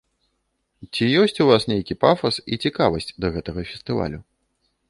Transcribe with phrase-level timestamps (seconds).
[0.93, 4.19] Ці ёсць у вас нейкі пафас і цікавасць да гэтага фестывалю?